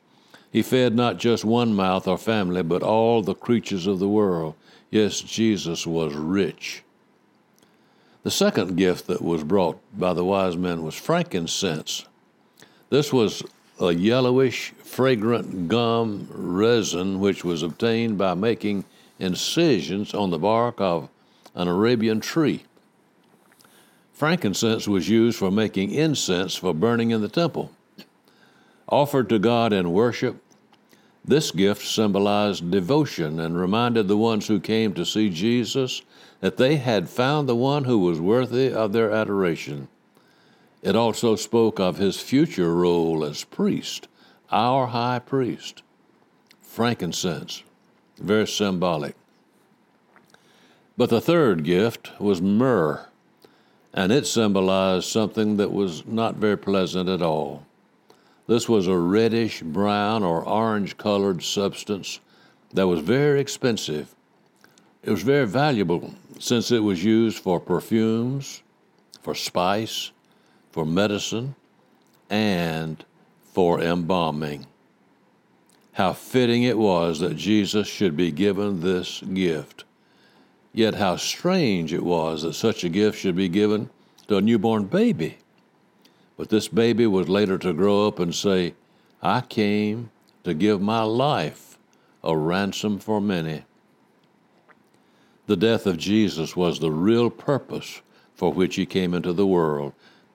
He 0.52 0.62
fed 0.62 0.96
not 0.96 1.18
just 1.18 1.44
one 1.44 1.74
mouth 1.74 2.08
or 2.08 2.18
family, 2.18 2.62
but 2.62 2.84
all 2.84 3.22
the 3.22 3.34
creatures 3.34 3.88
of 3.88 4.00
the 4.00 4.08
world. 4.08 4.56
Yes, 4.92 5.20
Jesus 5.20 5.88
was 5.88 6.14
rich. 6.14 6.84
The 8.24 8.32
second 8.32 8.78
gift 8.78 9.08
that 9.08 9.22
was 9.22 9.44
brought 9.44 9.80
by 9.98 10.14
the 10.14 10.24
wise 10.24 10.56
men 10.56 10.84
was 10.84 10.96
frankincense. 10.96 12.06
This 12.90 13.12
was 13.12 13.42
a 13.80 13.92
yellowish, 13.92 14.74
fragrant 14.84 15.68
gum 15.68 16.28
resin 16.32 17.20
which 17.20 17.44
was 17.44 17.64
obtained 17.64 18.18
by 18.18 18.36
making 18.36 18.86
incisions 19.20 20.14
on 20.14 20.30
the 20.30 20.38
bark 20.38 20.80
of 20.80 21.10
an 21.56 21.68
Arabian 21.68 22.20
tree. 22.20 22.64
Frankincense 24.14 24.88
was 24.88 25.10
used 25.10 25.38
for 25.38 25.52
making 25.52 25.92
incense 25.92 26.56
for 26.56 26.74
burning 26.74 27.12
in 27.12 27.22
the 27.22 27.28
temple. 27.28 27.72
Offered 28.88 29.30
to 29.30 29.40
God 29.40 29.74
in 29.74 29.92
worship, 29.92 30.38
this 31.26 31.52
gift 31.52 31.86
symbolized 31.86 32.70
devotion 32.70 33.40
and 33.40 33.60
reminded 33.60 34.08
the 34.08 34.18
ones 34.18 34.48
who 34.48 34.60
came 34.60 34.94
to 34.94 35.06
see 35.06 35.30
Jesus 35.30 36.02
that 36.42 36.58
they 36.58 36.76
had 36.76 37.10
found 37.10 37.48
the 37.48 37.56
one 37.56 37.86
who 37.86 38.00
was 38.00 38.20
worthy 38.20 38.72
of 38.72 38.92
their 38.92 39.12
adoration. 39.12 39.88
It 40.82 40.96
also 40.98 41.38
spoke 41.38 41.80
of 41.80 41.98
his 41.98 42.20
future 42.20 42.76
role 42.76 43.24
as 43.24 43.46
priest, 43.46 44.10
our 44.52 44.88
high 44.88 45.20
priest. 45.20 45.82
Frankincense, 46.62 47.64
very 48.18 48.48
symbolic. 48.48 49.16
But 50.96 51.10
the 51.10 51.22
third 51.22 51.64
gift 51.64 52.12
was 52.20 52.42
myrrh, 52.42 53.08
and 53.94 54.12
it 54.12 54.28
symbolized 54.28 55.08
something 55.08 55.58
that 55.58 55.72
was 55.72 56.06
not 56.06 56.36
very 56.36 56.58
pleasant 56.58 57.10
at 57.10 57.22
all. 57.22 57.66
This 58.46 58.70
was 58.70 58.88
a 58.88 58.98
reddish 58.98 59.62
brown 59.62 60.24
or 60.24 60.48
orange 60.48 60.98
colored 60.98 61.42
substance 61.44 62.20
that 62.74 62.88
was 62.88 63.00
very 63.00 63.40
expensive. 63.40 64.14
It 65.02 65.10
was 65.10 65.24
very 65.24 65.48
valuable 65.48 66.14
since 66.40 66.72
it 66.72 66.84
was 66.84 67.04
used 67.04 67.40
for 67.40 67.60
perfumes, 67.60 68.62
for 69.22 69.34
spice, 69.34 70.12
for 70.72 70.86
medicine, 70.86 71.56
and 72.30 73.04
for 73.44 73.82
embalming. 73.82 74.68
How 75.94 76.14
fitting 76.14 76.64
it 76.64 76.78
was 76.78 77.20
that 77.20 77.36
Jesus 77.36 77.88
should 77.88 78.18
be 78.18 78.32
given 78.32 78.82
this 78.82 79.22
gift. 79.22 79.86
Yet 80.74 80.96
how 80.96 81.18
strange 81.18 81.94
it 81.94 82.04
was 82.04 82.42
that 82.42 82.54
such 82.54 82.84
a 82.84 82.90
gift 82.90 83.20
should 83.20 83.36
be 83.36 83.48
given 83.48 83.90
to 84.28 84.38
a 84.38 84.42
newborn 84.42 84.86
baby. 84.86 85.38
But 86.36 86.50
this 86.50 86.68
baby 86.68 87.06
was 87.06 87.30
later 87.30 87.60
to 87.60 87.74
grow 87.74 88.08
up 88.08 88.20
and 88.20 88.34
say, 88.34 88.74
I 89.22 89.42
came 89.42 90.10
to 90.44 90.54
give 90.54 90.82
my 90.82 91.04
life 91.04 91.78
a 92.24 92.36
ransom 92.36 92.98
for 92.98 93.22
many. 93.22 93.64
The 95.46 95.56
death 95.56 95.86
of 95.86 95.98
Jesus 95.98 96.56
was 96.56 96.80
the 96.80 96.92
real 96.92 97.30
purpose 97.30 98.02
for 98.34 98.52
which 98.52 98.76
he 98.76 98.86
came 98.86 99.14
into 99.14 99.34
the 99.34 99.46
world. 99.46 99.94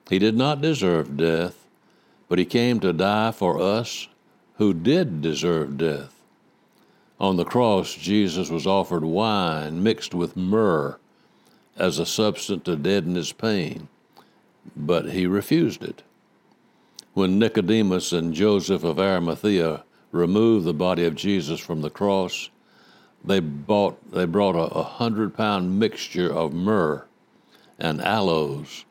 He 0.09 0.19
did 0.19 0.37
not 0.37 0.61
deserve 0.61 1.17
death, 1.17 1.67
but 2.29 2.39
he 2.39 2.45
came 2.45 2.79
to 2.79 2.93
die 2.93 3.31
for 3.31 3.61
us 3.61 4.07
who 4.55 4.73
did 4.73 5.21
deserve 5.21 5.77
death. 5.77 6.18
On 7.19 7.35
the 7.35 7.45
cross, 7.45 7.93
Jesus 7.95 8.49
was 8.49 8.65
offered 8.65 9.03
wine 9.03 9.83
mixed 9.83 10.13
with 10.13 10.37
myrrh 10.37 10.97
as 11.75 11.99
a 11.99 12.05
substance 12.05 12.63
to 12.63 12.75
deaden 12.75 13.15
his 13.15 13.33
pain, 13.33 13.89
but 14.75 15.11
he 15.11 15.27
refused 15.27 15.83
it. 15.83 16.03
When 17.13 17.37
Nicodemus 17.37 18.13
and 18.13 18.33
Joseph 18.33 18.83
of 18.83 18.99
Arimathea 18.99 19.83
removed 20.11 20.65
the 20.65 20.73
body 20.73 21.05
of 21.05 21.15
Jesus 21.15 21.59
from 21.59 21.81
the 21.81 21.89
cross, 21.89 22.49
they, 23.23 23.41
bought, 23.41 24.11
they 24.11 24.25
brought 24.25 24.55
a, 24.55 24.73
a 24.73 24.83
hundred 24.83 25.35
pound 25.35 25.77
mixture 25.77 26.31
of 26.31 26.53
myrrh 26.53 27.05
and 27.77 28.01
aloes 28.01 28.85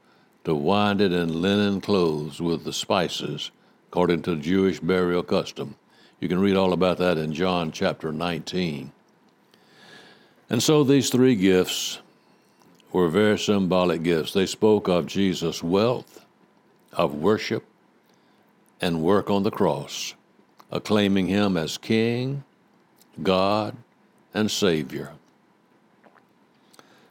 to 0.44 0.54
wind 0.54 1.00
it 1.00 1.12
in 1.12 1.40
linen 1.40 1.80
clothes 1.80 2.40
with 2.40 2.64
the 2.64 2.72
spices, 2.72 3.50
according 3.88 4.22
to 4.22 4.36
Jewish 4.36 4.80
burial 4.80 5.22
custom. 5.22 5.76
You 6.20 6.28
can 6.28 6.40
read 6.40 6.56
all 6.56 6.72
about 6.72 6.98
that 6.98 7.16
in 7.16 7.32
John 7.32 7.70
chapter 7.70 8.12
19. 8.12 8.90
And 10.50 10.62
so 10.62 10.82
these 10.82 11.10
three 11.10 11.36
gifts 11.36 12.00
were 12.92 13.08
very 13.08 13.38
symbolic 13.38 14.02
gifts. 14.02 14.32
They 14.32 14.46
spoke 14.46 14.88
of 14.88 15.06
Jesus' 15.06 15.62
wealth, 15.62 16.24
of 16.92 17.14
worship, 17.14 17.64
and 18.80 19.02
work 19.02 19.30
on 19.30 19.42
the 19.42 19.50
cross, 19.50 20.14
acclaiming 20.70 21.26
him 21.26 21.56
as 21.56 21.78
King, 21.78 22.44
God, 23.22 23.76
and 24.34 24.50
Savior. 24.50 25.12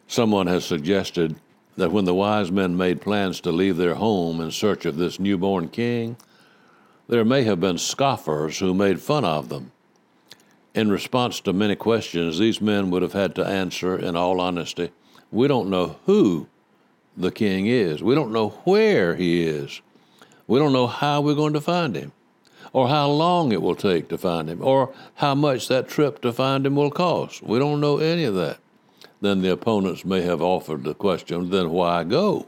Someone 0.07 0.47
has 0.47 0.65
suggested 0.65 1.35
that 1.75 1.91
when 1.91 2.05
the 2.05 2.13
wise 2.13 2.51
men 2.51 2.75
made 2.75 3.01
plans 3.01 3.39
to 3.41 3.51
leave 3.51 3.77
their 3.77 3.95
home 3.95 4.41
in 4.41 4.51
search 4.51 4.85
of 4.85 4.97
this 4.97 5.19
newborn 5.19 5.69
king, 5.69 6.17
there 7.07 7.25
may 7.25 7.43
have 7.43 7.59
been 7.59 7.77
scoffers 7.77 8.59
who 8.59 8.73
made 8.73 9.01
fun 9.01 9.25
of 9.25 9.49
them. 9.49 9.71
In 10.73 10.91
response 10.91 11.39
to 11.41 11.53
many 11.53 11.75
questions, 11.75 12.37
these 12.37 12.61
men 12.61 12.91
would 12.91 13.01
have 13.01 13.13
had 13.13 13.33
to 13.35 13.45
answer, 13.45 13.97
in 13.97 14.15
all 14.15 14.39
honesty, 14.39 14.91
we 15.31 15.47
don't 15.47 15.69
know 15.69 15.97
who 16.05 16.47
the 17.15 17.31
king 17.31 17.65
is. 17.65 18.03
We 18.03 18.15
don't 18.15 18.31
know 18.31 18.49
where 18.63 19.15
he 19.15 19.43
is. 19.43 19.81
We 20.45 20.59
don't 20.59 20.73
know 20.73 20.87
how 20.87 21.21
we're 21.21 21.35
going 21.35 21.53
to 21.53 21.61
find 21.61 21.95
him, 21.95 22.11
or 22.73 22.89
how 22.89 23.09
long 23.09 23.51
it 23.51 23.61
will 23.61 23.75
take 23.75 24.07
to 24.09 24.17
find 24.17 24.49
him, 24.49 24.61
or 24.61 24.93
how 25.15 25.33
much 25.35 25.67
that 25.67 25.87
trip 25.87 26.21
to 26.21 26.31
find 26.31 26.65
him 26.65 26.75
will 26.75 26.91
cost. 26.91 27.41
We 27.41 27.59
don't 27.59 27.81
know 27.81 27.97
any 27.97 28.23
of 28.23 28.35
that 28.35 28.59
then 29.21 29.41
the 29.41 29.51
opponents 29.51 30.05
may 30.05 30.21
have 30.21 30.41
offered 30.41 30.83
the 30.83 30.93
question, 30.93 31.49
then 31.49 31.71
why 31.71 32.03
go? 32.03 32.47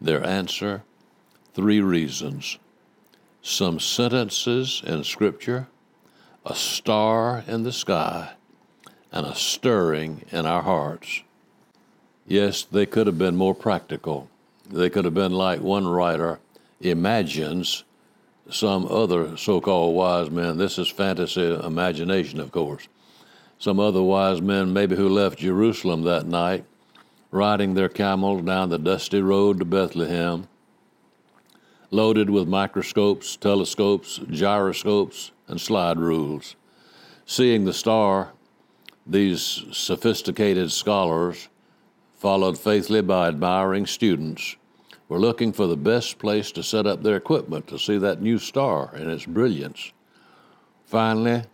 Their 0.00 0.24
answer 0.24 0.82
three 1.54 1.80
reasons 1.80 2.58
some 3.44 3.78
sentences 3.78 4.82
in 4.84 5.04
Scripture, 5.04 5.68
a 6.44 6.56
star 6.56 7.44
in 7.46 7.62
the 7.62 7.72
sky, 7.72 8.32
and 9.12 9.24
a 9.24 9.36
stirring 9.36 10.24
in 10.32 10.44
our 10.44 10.62
hearts. 10.62 11.22
Yes, 12.26 12.62
they 12.64 12.86
could 12.86 13.06
have 13.06 13.18
been 13.18 13.36
more 13.36 13.54
practical. 13.54 14.28
They 14.68 14.90
could 14.90 15.04
have 15.04 15.14
been 15.14 15.32
like 15.32 15.60
one 15.60 15.86
writer 15.86 16.40
imagines 16.80 17.84
some 18.50 18.86
other 18.86 19.36
so 19.36 19.60
called 19.60 19.94
wise 19.94 20.30
men. 20.30 20.58
This 20.58 20.78
is 20.78 20.88
fantasy 20.88 21.54
imagination, 21.54 22.40
of 22.40 22.50
course 22.50 22.88
some 23.64 23.80
other 23.80 24.02
wise 24.02 24.42
men, 24.42 24.72
maybe 24.72 24.96
who 24.96 25.08
left 25.08 25.38
Jerusalem 25.38 26.02
that 26.02 26.26
night, 26.26 26.64
riding 27.30 27.72
their 27.72 27.88
camels 27.88 28.42
down 28.42 28.68
the 28.68 28.78
dusty 28.78 29.22
road 29.22 29.58
to 29.58 29.64
Bethlehem, 29.64 30.48
loaded 31.94 32.28
with 32.28 32.48
microscopes, 32.48 33.36
telescopes, 33.36 34.18
gyroscopes, 34.28 35.30
and 35.46 35.60
slide 35.60 35.96
rules. 35.96 36.56
Seeing 37.24 37.64
the 37.64 37.72
star, 37.72 38.32
these 39.06 39.62
sophisticated 39.70 40.72
scholars, 40.72 41.48
followed 42.16 42.58
faithfully 42.58 43.00
by 43.00 43.28
admiring 43.28 43.86
students, 43.86 44.56
were 45.08 45.20
looking 45.20 45.52
for 45.52 45.68
the 45.68 45.76
best 45.76 46.18
place 46.18 46.50
to 46.50 46.62
set 46.64 46.84
up 46.84 47.02
their 47.02 47.16
equipment 47.16 47.68
to 47.68 47.78
see 47.78 47.98
that 47.98 48.20
new 48.20 48.38
star 48.38 48.90
and 48.94 49.08
its 49.08 49.26
brilliance. 49.26 49.92
Finally, 50.84 51.44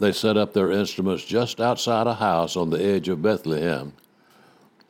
they 0.00 0.10
set 0.10 0.36
up 0.36 0.52
their 0.52 0.72
instruments 0.72 1.24
just 1.24 1.60
outside 1.60 2.08
a 2.08 2.14
house 2.14 2.56
on 2.56 2.70
the 2.70 2.82
edge 2.82 3.08
of 3.08 3.22
Bethlehem. 3.22 3.92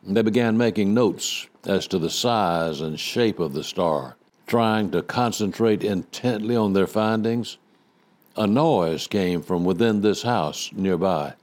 They 0.03 0.23
began 0.23 0.57
making 0.57 0.95
notes 0.95 1.47
as 1.67 1.87
to 1.89 1.99
the 1.99 2.11
size 2.11 2.81
and 2.81 2.99
shape 2.99 3.39
of 3.39 3.53
the 3.53 3.65
star, 3.65 4.17
trying 4.47 4.91
to 4.91 5.03
concentrate 5.03 5.83
intently 5.83 6.57
on 6.57 6.73
their 6.73 6.87
findings. 6.87 7.59
A 8.37 8.47
noise 8.47 9.07
came 9.07 9.43
from 9.43 9.65
within 9.65 10.01
this 10.01 10.23
house 10.23 10.71
nearby. 10.73 11.35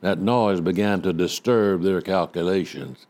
That 0.00 0.18
noise 0.18 0.60
began 0.60 1.02
to 1.02 1.12
disturb 1.12 1.82
their 1.82 2.00
calculations. 2.00 3.06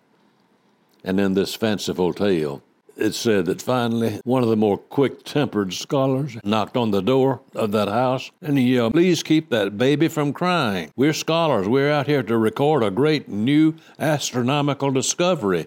And 1.03 1.21
in 1.21 1.35
this 1.35 1.55
fanciful 1.55 2.13
tale, 2.13 2.63
it 2.97 3.15
said 3.15 3.47
that 3.47 3.61
finally 3.61 4.21
one 4.25 4.43
of 4.43 4.49
the 4.49 4.57
more 4.57 4.79
quick 4.79 5.25
tempered 5.25 5.73
scholars 5.73 6.37
knocked 6.45 6.77
on 6.77 6.93
the 6.93 7.03
door 7.03 7.41
of 7.55 7.73
that 7.73 7.89
house 7.89 8.31
and 8.41 8.57
he 8.57 8.75
yelled, 8.75 8.93
Please 8.93 9.23
keep 9.23 9.51
that 9.51 9.77
baby 9.77 10.09
from 10.09 10.33
crying. 10.33 10.93
We're 10.97 11.13
scholars. 11.13 11.69
We're 11.69 11.91
out 11.91 12.07
here 12.07 12.23
to 12.23 12.39
record 12.39 12.83
a 12.83 12.91
great 12.91 13.29
new 13.29 13.75
astronomical 13.99 14.93
discovery. 14.93 15.67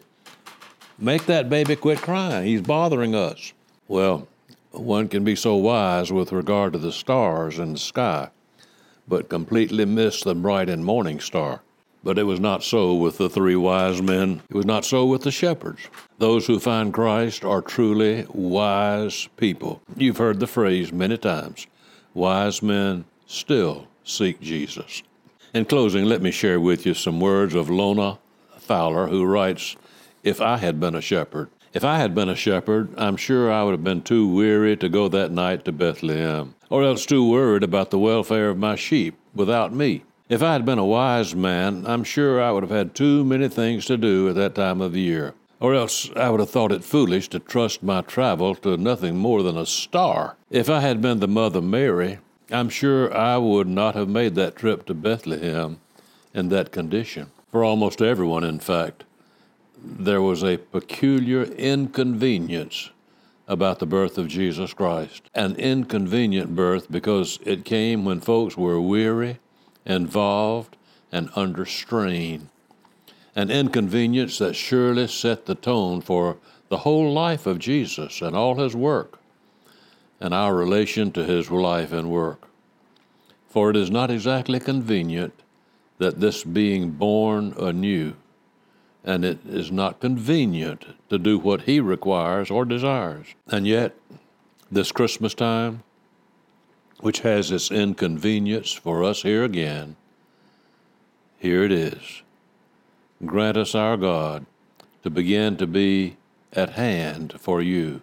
Make 1.00 1.28
that 1.28 1.50
baby 1.50 1.76
quit 1.76 2.02
crying. 2.02 2.48
He's 2.48 2.62
bothering 2.62 3.14
us. 3.14 3.54
Well, 3.88 4.28
one 4.72 5.08
can 5.08 5.24
be 5.24 5.36
so 5.36 5.56
wise 5.56 6.12
with 6.12 6.32
regard 6.32 6.74
to 6.74 6.80
the 6.80 6.92
stars 6.92 7.60
in 7.60 7.74
the 7.74 7.80
sky, 7.80 8.30
but 9.08 9.30
completely 9.30 9.86
miss 9.86 10.24
the 10.24 10.34
bright 10.34 10.70
and 10.70 10.84
morning 10.84 11.20
star. 11.20 11.62
But 12.04 12.18
it 12.18 12.24
was 12.24 12.40
not 12.40 12.64
so 12.64 12.96
with 12.96 13.18
the 13.18 13.30
three 13.30 13.56
wise 13.56 14.02
men. 14.02 14.42
It 14.50 14.56
was 14.56 14.66
not 14.66 14.86
so 14.86 15.06
with 15.06 15.22
the 15.22 15.32
shepherds. 15.32 15.88
Those 16.18 16.48
who 16.48 16.60
find 16.60 16.94
Christ 16.94 17.44
are 17.44 17.62
truly 17.62 18.26
wise 18.30 19.28
people. 19.38 19.82
You've 19.96 20.18
heard 20.18 20.40
the 20.40 20.48
phrase 20.48 20.92
many 20.92 21.18
times 21.18 21.68
wise 22.14 22.64
men 22.64 23.06
still 23.28 23.88
seek 24.04 24.42
Jesus. 24.42 25.04
In 25.54 25.66
closing, 25.66 26.06
let 26.06 26.22
me 26.22 26.32
share 26.32 26.60
with 26.60 26.86
you 26.86 26.94
some 26.94 27.20
words 27.20 27.54
of 27.54 27.70
Lona 27.70 28.18
Fowler, 28.58 29.08
who 29.08 29.24
writes 29.26 29.76
If 30.24 30.42
I 30.42 30.58
had 30.58 30.80
been 30.80 30.96
a 30.96 31.02
shepherd, 31.02 31.50
if 31.74 31.84
I 31.84 31.98
had 31.98 32.16
been 32.16 32.30
a 32.30 32.36
shepherd, 32.36 32.90
I'm 32.98 33.18
sure 33.18 33.52
I 33.52 33.64
would 33.64 33.72
have 33.72 33.84
been 33.84 34.02
too 34.02 34.28
weary 34.28 34.76
to 34.78 34.90
go 34.90 35.08
that 35.10 35.32
night 35.32 35.64
to 35.66 35.72
Bethlehem, 35.72 36.56
or 36.70 36.84
else 36.84 37.06
too 37.06 37.30
worried 37.30 37.64
about 37.64 37.92
the 37.92 38.00
welfare 38.00 38.50
of 38.50 38.58
my 38.58 38.76
sheep 38.76 39.16
without 39.36 39.74
me. 39.74 40.04
If 40.30 40.42
I 40.42 40.54
had 40.54 40.66
been 40.66 40.80
a 40.80 40.86
wise 40.86 41.36
man, 41.36 41.86
I'm 41.86 42.04
sure 42.04 42.42
I 42.42 42.52
would 42.52 42.64
have 42.64 42.72
had 42.72 42.96
too 42.96 43.24
many 43.24 43.48
things 43.48 43.86
to 43.86 43.96
do 43.96 44.28
at 44.30 44.36
that 44.36 44.56
time 44.56 44.82
of 44.82 44.92
the 44.92 45.02
year. 45.02 45.34
Or 45.60 45.74
else 45.74 46.10
I 46.16 46.30
would 46.30 46.40
have 46.40 46.50
thought 46.50 46.72
it 46.72 46.84
foolish 46.84 47.30
to 47.30 47.40
trust 47.40 47.82
my 47.82 48.02
travel 48.02 48.56
to 48.56 48.78
nothing 48.78 49.18
more 49.18 49.42
than 49.42 49.58
a 49.58 49.66
star. 49.66 50.36
If 50.50 50.70
I 50.70 50.82
had 50.82 51.02
been 51.02 51.20
the 51.20 51.28
Mother 51.28 51.62
Mary, 51.62 52.20
I'm 52.52 52.70
sure 52.70 53.16
I 53.16 53.38
would 53.38 53.68
not 53.68 53.96
have 53.96 54.10
made 54.10 54.36
that 54.36 54.56
trip 54.56 54.86
to 54.88 54.94
Bethlehem 54.94 55.80
in 56.34 56.50
that 56.50 56.72
condition. 56.72 57.32
For 57.52 57.64
almost 57.64 58.02
everyone, 58.02 58.44
in 58.44 58.60
fact, 58.60 59.04
there 59.82 60.22
was 60.22 60.44
a 60.44 60.58
peculiar 60.58 61.44
inconvenience 61.44 62.90
about 63.48 63.80
the 63.80 63.86
birth 63.86 64.18
of 64.18 64.28
Jesus 64.28 64.74
Christ. 64.74 65.24
An 65.34 65.56
inconvenient 65.56 66.56
birth 66.56 66.92
because 66.92 67.40
it 67.46 67.64
came 67.64 68.04
when 68.04 68.20
folks 68.20 68.58
were 68.58 68.82
weary 68.82 69.40
involved, 69.88 70.76
and 71.12 71.30
under 71.36 71.66
strain. 71.66 72.50
An 73.36 73.50
inconvenience 73.50 74.38
that 74.40 74.56
surely 74.56 75.08
set 75.08 75.46
the 75.46 75.56
tone 75.56 76.02
for 76.02 76.38
the 76.70 76.80
whole 76.80 77.14
life 77.14 77.48
of 77.48 77.60
Jesus 77.60 78.22
and 78.22 78.36
all 78.36 78.56
his 78.56 78.76
work, 78.76 79.20
and 80.20 80.34
our 80.34 80.54
relation 80.54 81.12
to 81.14 81.24
his 81.24 81.50
life 81.50 81.94
and 81.94 82.12
work. 82.12 82.48
For 83.48 83.70
it 83.70 83.78
is 83.78 83.90
not 83.90 84.12
exactly 84.12 84.60
convenient 84.60 85.34
that 85.98 86.20
this 86.20 86.44
being 86.44 86.92
born 86.92 87.54
anew, 87.58 88.14
and 89.08 89.24
it 89.24 89.40
is 89.48 89.72
not 89.72 90.02
convenient 90.02 90.86
to 91.10 91.18
do 91.18 91.40
what 91.40 91.62
he 91.62 91.80
requires 91.80 92.52
or 92.52 92.66
desires. 92.66 93.28
And 93.48 93.66
yet, 93.66 93.96
this 94.70 94.92
Christmas 94.92 95.34
time, 95.34 95.84
which 97.00 97.22
has 97.22 97.50
its 97.50 97.72
inconvenience 97.72 98.74
for 98.74 99.06
us 99.06 99.22
here 99.22 99.46
again, 99.46 99.96
here 101.40 101.64
it 101.64 101.72
is. 101.72 102.22
Grant 103.26 103.56
us, 103.56 103.74
our 103.74 103.96
God, 103.96 104.46
to 105.04 105.10
begin 105.10 105.56
to 105.56 105.66
be 105.66 106.18
at 106.52 106.72
hand 106.72 107.34
for 107.40 107.62
you 107.62 108.02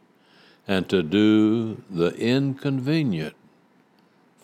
and 0.66 0.88
to 0.88 1.02
do 1.02 1.82
the 1.90 2.14
inconvenient 2.14 3.36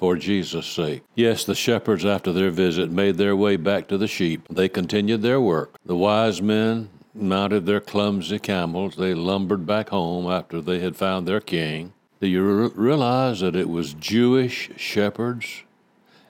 for 0.01 0.17
Jesus' 0.17 0.67
sake. 0.67 1.03
Yes, 1.15 1.45
the 1.45 1.55
shepherds, 1.55 2.07
after 2.07 2.33
their 2.33 2.51
visit, 2.51 2.91
made 2.91 3.19
their 3.19 3.37
way 3.37 3.57
back 3.57 3.87
to 3.89 3.99
the 3.99 4.09
sheep. 4.09 4.49
They 4.49 4.67
continued 4.67 5.21
their 5.21 5.39
work. 5.39 5.77
The 5.85 5.95
wise 5.95 6.41
men 6.41 6.89
mounted 7.15 7.67
their 7.67 7.83
clumsy 7.83 8.39
camels. 8.39 8.97
They 8.97 9.13
lumbered 9.13 9.67
back 9.67 9.91
home 9.91 10.27
after 10.27 10.63
they 10.63 10.79
had 10.79 10.97
found 10.97 11.29
their 11.29 11.43
king. 11.43 11.93
Do 12.19 12.29
you 12.29 12.71
realize 12.71 13.41
that 13.41 13.55
it 13.55 13.69
was 13.69 13.93
Jewish 13.93 14.71
shepherds 14.79 15.65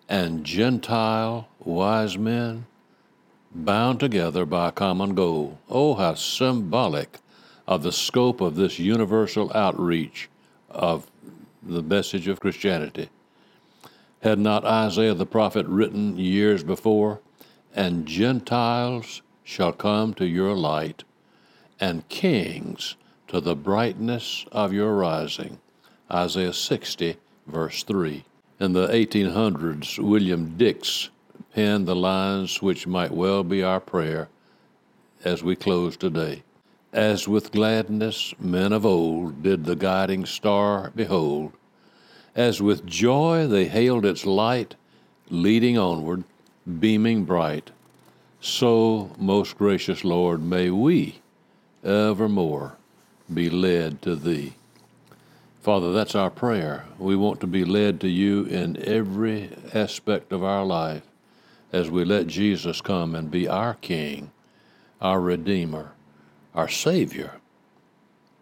and 0.09 0.44
Gentile 0.44 1.46
wise 1.61 2.18
men 2.18 2.66
bound 3.54 4.00
together 4.00 4.44
by 4.44 4.70
a 4.70 4.72
common 4.72 5.14
goal? 5.14 5.61
Oh, 5.68 5.94
how 5.94 6.14
symbolic 6.14 7.18
of 7.68 7.85
the 7.85 7.92
scope 7.92 8.40
of 8.40 8.56
this 8.56 8.80
universal 8.80 9.52
outreach 9.54 10.28
of 10.68 11.09
the 11.62 11.83
message 11.83 12.26
of 12.26 12.40
Christianity. 12.40 13.11
Had 14.20 14.38
not 14.38 14.64
Isaiah 14.64 15.14
the 15.14 15.24
prophet 15.24 15.66
written 15.66 16.18
years 16.18 16.62
before, 16.62 17.20
and 17.74 18.06
Gentiles 18.06 19.22
shall 19.42 19.72
come 19.72 20.12
to 20.14 20.26
your 20.26 20.54
light, 20.54 21.04
and 21.80 22.09
kings 22.09 22.96
to 23.28 23.40
the 23.40 23.56
brightness 23.56 24.44
of 24.52 24.72
your 24.74 24.94
rising? 24.94 25.59
Isaiah 26.11 26.52
60, 26.52 27.16
verse 27.46 27.83
3. 27.83 28.24
In 28.59 28.74
the 28.74 28.88
1800s, 28.88 29.98
William 29.98 30.56
Dix 30.59 31.09
penned 31.54 31.87
the 31.87 31.96
lines 31.96 32.61
which 32.61 32.87
might 32.87 33.12
well 33.12 33.42
be 33.42 33.62
our 33.62 33.80
prayer 33.80 34.28
as 35.24 35.42
we 35.42 35.56
close 35.56 35.96
today. 35.96 36.42
As 36.92 37.26
with 37.26 37.52
gladness 37.52 38.35
men 38.38 38.72
of 38.72 38.85
old 38.85 39.42
did 39.42 39.64
the 39.64 39.76
guiding 39.76 40.26
star 40.26 40.92
behold, 40.94 41.52
as 42.35 42.62
with 42.62 42.87
joy 42.87 43.47
they 43.47 43.66
hailed 43.66 44.05
its 44.05 44.25
light, 44.25 44.75
leading 45.29 45.77
onward, 45.77 46.25
beaming 46.79 47.25
bright, 47.25 47.71
so, 48.40 49.11
most 49.19 49.59
gracious 49.59 50.03
Lord, 50.03 50.43
may 50.43 50.71
we 50.71 51.21
evermore 51.85 52.77
be 53.33 53.51
led 53.51 54.01
to 54.03 54.16
Thee. 54.16 54.55
Father, 55.61 55.93
that's 55.93 56.14
our 56.14 56.31
prayer. 56.31 56.87
We 56.99 57.16
want 57.16 57.40
to 57.40 57.47
be 57.47 57.66
led 57.66 58.01
to 58.01 58.09
you 58.09 58.45
in 58.45 58.83
every 58.83 59.51
aspect 59.75 60.33
of 60.33 60.43
our 60.43 60.64
life 60.64 61.03
as 61.71 61.90
we 61.90 62.03
let 62.03 62.29
Jesus 62.29 62.81
come 62.81 63.14
and 63.14 63.31
be 63.31 63.47
our 63.47 63.75
King, 63.75 64.31
our 65.03 65.21
Redeemer, 65.21 65.93
our 66.55 66.69
Savior. 66.69 67.33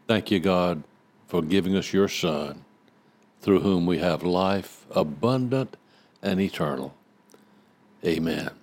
Thank 0.06 0.30
you, 0.30 0.38
God, 0.38 0.84
for 1.26 1.42
giving 1.42 1.76
us 1.76 1.92
your 1.92 2.08
Son, 2.08 2.64
through 3.40 3.60
whom 3.60 3.86
we 3.86 3.98
have 3.98 4.22
life 4.22 4.84
abundant 4.90 5.76
and 6.22 6.40
eternal. 6.40 6.94
Amen. 8.04 8.57